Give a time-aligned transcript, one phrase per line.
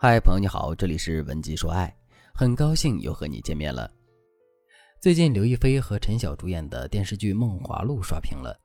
[0.00, 1.92] 嗨，朋友你好，这里是文姬说爱，
[2.32, 3.90] 很高兴又和你见面了。
[5.00, 8.56] 最近刘亦菲和陈晓主演的电视剧《梦华录》刷屏了。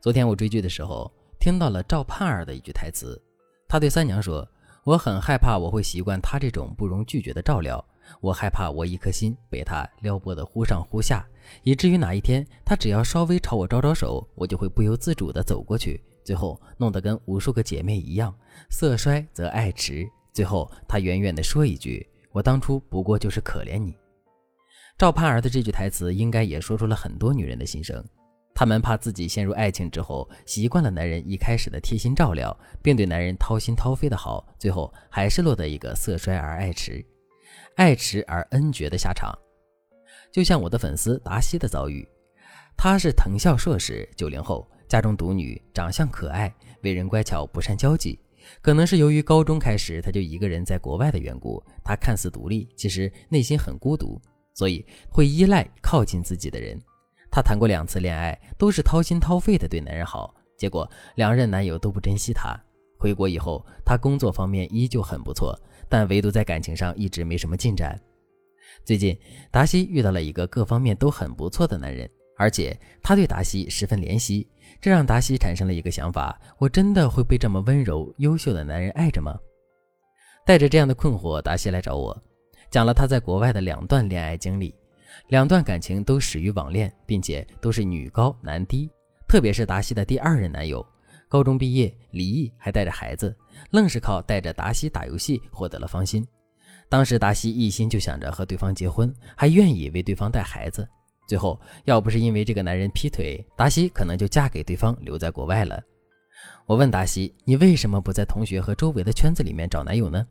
[0.00, 1.08] 昨天我追剧的时候，
[1.38, 3.16] 听到了赵盼儿的一句台词，
[3.68, 4.44] 她对三娘说
[4.82, 7.84] ：“我很害怕我会习惯他这种不容拒绝的照料，
[8.20, 11.24] 我害怕我一颗心被他撩拨的忽上忽下，
[11.62, 18.36] 以至于哪一天他只要稍微朝我招招手，我就会不由自主地走过去，最后弄得跟无数个姐妹一样，
[18.68, 23.94] 色衰则爱迟。”最后，他远远地说一句：“我当初不过就是可怜你。”
[24.96, 28.02] 赵盼儿的这句台词，应该也说出了很多女人的心声。
[28.54, 37.04] 她们怕自己陷入爱情之后，习惯了男人一开始的贴心照料，并对男人掏心掏肺的好，最后还是落得一个色衰而爱迟、
[37.76, 39.36] 爱迟而恩绝的下场。
[40.30, 42.08] 就像我的粉丝达西的遭遇，
[42.76, 48.18] 她是藤校硕士，九零后，家中独女，长相可爱，为人乖巧，不善交际。
[48.60, 54.20] 可能是由于高中开始他就一个人在国外的缘故，他看似独立，其实内心很孤独，
[54.54, 56.80] 所以会依赖靠近自己的人。
[57.30, 62.54] 他谈过两次恋爱，都是掏心掏肺的对男人好，结果两任男友都不珍惜他。
[62.98, 68.00] 回国以后，他工作方面依旧很不错，但唯独在感情上一直没什么进展。
[68.84, 69.18] 最近，
[69.50, 72.08] 达西遇到了一个各方面都很不错的男人，
[72.42, 74.44] 而且他对达西十分怜惜。
[74.80, 79.38] 这让达西产生了一个想法：我真的会被这么温柔、优秀的男人爱着吗？
[80.44, 82.20] 带着这样的困惑，达西来找我，
[82.68, 84.74] 讲了他在国外的两段恋爱经历。
[85.28, 88.90] 两段感情都始于网恋，并且都是女高男低。
[89.28, 90.84] 特别是达西的第二任男友，
[91.28, 93.32] 高中毕业离异，还带着孩子，
[93.70, 96.26] 愣是靠带着达西打游戏获得了芳心。
[96.88, 100.88] 当时达西一心就想着和对方结婚，还愿意为对方带孩子。
[101.26, 105.82] 最后，要不是因为这个男人劈腿，达西可能就嫁给对方，留在国外了。
[106.66, 110.26] 我问达西：“你为什么不在同学和周围的圈子里面找男友呢？”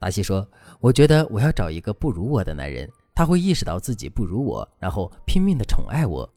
[0.00, 0.46] 达西说
[0.80, 6.28] ：“我觉得我要找一个不如我的男人，他会意识到自己不如我，然后拼命的宠爱我。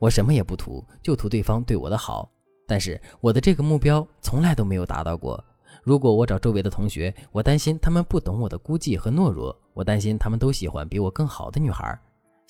[0.00, 2.30] 我什么也不图，就图对方对我的好。
[2.66, 5.42] 但是我的这个目标从来都没有达到过。
[5.82, 11.98] 如果我找周围的同学，我担心他们不懂我的孤寂和懦弱，我担心他们都喜欢比我更好的女孩。”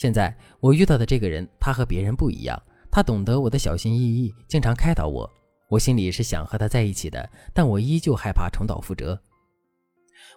[0.02, 5.30] 现在我遇到的这个人，他和别人不一样，他懂得我的小心翼翼，经常开导我。
[5.68, 9.16] 我心里是想和他在一起的，但我依旧害怕重蹈覆辙。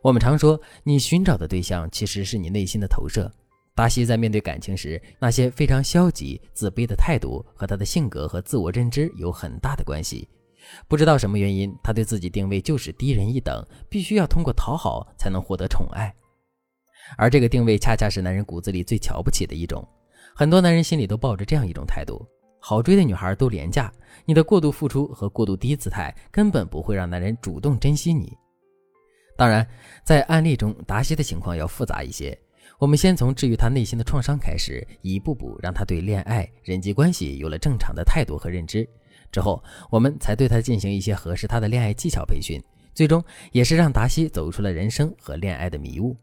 [0.04, 3.28] 我们常说，你寻找的对象其实是你内心的投射。
[3.74, 10.30] 达西在面对感情时，那些非常消极、自卑的态度，和他的性格和自我认知有很大的关系。
[10.88, 16.14] 不知道什么原因，他对自己定位就是低人一等，必须要通过讨好才能获得宠爱。
[17.18, 19.88] 而这个定位恰恰是男人骨子里最瞧不起的一种，
[20.36, 22.26] 很多男人心里都抱着这样一种态度：
[22.60, 23.92] 好追的女孩都廉价，
[24.26, 28.36] 你的过度付出和过度低姿态根本不会让男人主动珍惜你。
[29.38, 29.68] 当然，
[30.04, 32.38] 在案例中，达西的情况要复杂一些。
[32.80, 38.88] 我们先从治愈他内心的创伤开始，一步步让他对恋爱、人际关系有了正常的态度和认知。
[39.32, 42.62] 之后，我们才对他进行一些合适他的恋爱技巧培训，
[42.94, 46.16] 最终也是让达西走出了人生和恋爱的迷雾。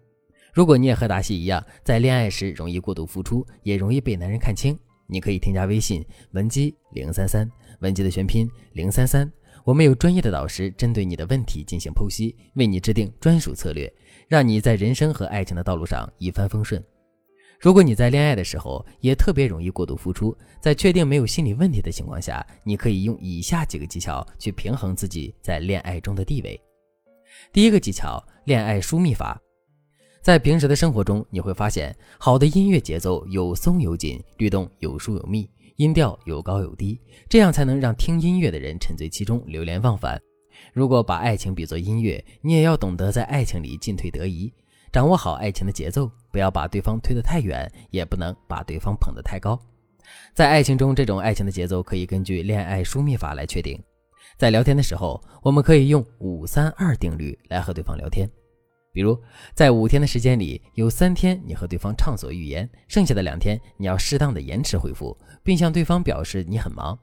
[0.52, 9.30] 如果你也和达西一样，在恋爱时容易过度付出，也容易被男人看清，你可以添加微信文姬零三三，文姬的全拼零三三，
[9.64, 13.90] 我们有专业的导师针对你的问题进行剖析，为你制定专属策略，
[14.28, 16.84] 让你在人生和爱情的道路上一帆风顺。
[17.58, 26.60] 如果你在恋爱的时候也特别容易过度付出，在确定没有心理问题的情况下，你可以用以下几个技巧去平衡自己在恋爱中的地位。
[27.54, 29.40] 第一个技巧，恋爱疏密法。
[30.22, 40.21] 在平时的生活中，你会发现，好的音乐节奏有松有紧，律动有疏有密，音调有高有低，这样才能让听音乐的人沉醉其中，流连忘返。
[40.72, 44.53] 如果把爱情比作音乐，你也要懂得在爱情里进退得宜，
[44.93, 49.59] 掌握好爱情的节奏，不要把对方推得太远，也不能把对方捧得太高。
[50.34, 53.77] 在爱情中，这种爱情的节奏可以根据恋爱疏密法来确定。
[54.38, 58.31] 在聊天的时候，我们可以用五三二定律来和对方聊天。
[58.93, 59.19] 比如，
[59.55, 66.99] 在五天的时间里，有三天你和对方畅所欲言，剩下的两天你要适当的延迟回复，并向对方表示你很忙。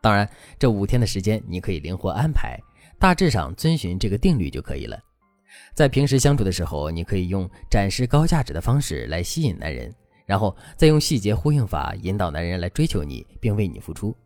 [0.00, 0.28] 当然，
[0.58, 2.58] 这五天的时间你可以灵活安排，
[2.98, 4.98] 大致上遵循这个定律就可以了。
[5.74, 9.92] 在平时相处的时候，你可以用展示高价值的方式来吸引男人，
[10.24, 14.16] 然后再用细节呼应法引导男人来追求你，并为你付出。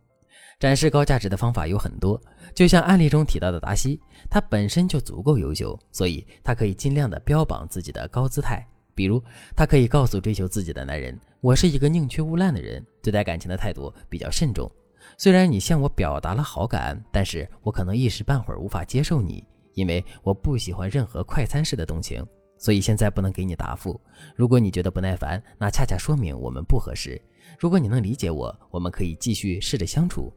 [0.59, 2.19] 展示高价值的方法有很多，
[2.55, 8.67] 就像案例中提到的达西，他本身就足够优秀，所以他可以尽量的标榜自己的高姿态。
[8.95, 9.23] 比如，
[9.55, 14.67] 他可以告诉追求自己的男人：“我是一个宁缺毋滥的人，对待感情的态度比较慎重。
[15.15, 19.45] 虽然你向我表达了好感，但是我可能一时半会儿无法接受你，
[19.75, 22.25] 因为我不喜欢任何快餐式的动情，
[22.57, 24.01] 所以现在不能给你答复。
[24.35, 27.21] 如果你觉得不耐烦，那恰恰说明我们不合适。
[27.59, 30.33] 如果你能理解我，我们可以继续试着相处。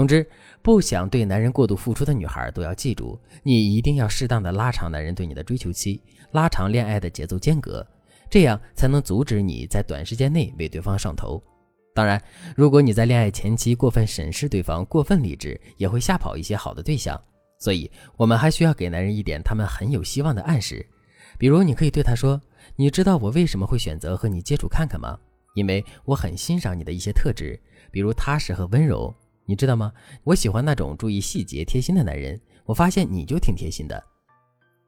[0.00, 0.26] 总之，
[0.62, 6.00] 不想对男人过度付出的女孩都要记住，你一定要适当的拉长男人对你的追求期，
[6.32, 7.86] 拉长恋爱的节奏间隔，
[8.30, 11.42] 这样才能阻止你在短时间内为对方上头。
[11.94, 12.18] 当然，
[12.56, 17.22] 如果你在恋爱前期过分审视对方，过分理智，也会吓跑一些好的对象。
[17.58, 20.88] 所以，我们还需要给男人一点他们很有希望的暗示，
[21.36, 22.40] 比如，你可以对他说
[22.74, 25.18] ：“你知道我为什么会选择和你接触看看吗？
[25.54, 27.60] 因为我很欣赏你的一些特质，
[27.90, 29.14] 比如踏实和温柔。
[29.50, 29.92] 你知道吗？
[30.22, 32.40] 我喜欢那种注意细节、贴心的男人。
[32.64, 34.00] 我发现你就挺贴心的。”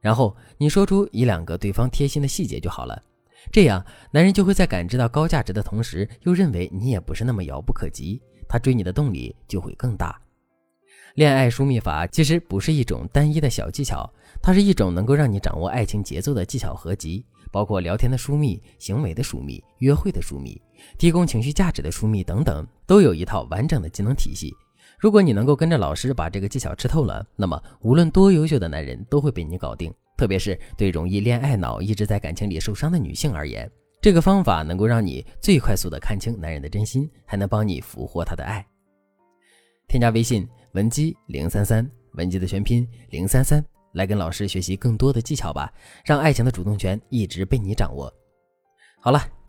[0.00, 3.02] 然后你说出一两个对方贴心的细节就好了。
[3.50, 10.16] 这样，男人就会在感知到高价值的同时，又认为你也不是那么遥不可及，他追你的动力就会更大。
[11.16, 14.08] 恋爱疏密法其实不是一种单一的小技巧，
[14.40, 20.60] 它是一种能够让你掌握爱情节奏的技巧合集，包括聊天的疏密、行为的疏密、约会的疏密、
[20.98, 24.52] 提供情绪价值的疏密等等，都有一套完整的技能体系。
[24.98, 29.92] 如果你能够跟着老师把这个技巧吃透了，那么无论多优秀的男人都会被你搞定。
[30.16, 33.68] 特别是对容易恋爱脑、一直在感情里受伤的女性而言，
[34.00, 38.64] 这个方法能够让你最快速的看清男人的真心，还能帮你俘获他的爱。
[39.88, 43.64] 添加微信文姬零三三，文姬的全拼零三三，
[43.94, 45.72] 来跟老师学习更多的技巧吧，
[46.04, 48.12] 让爱情的主动权一直被你掌握。
[49.00, 49.26] 好了，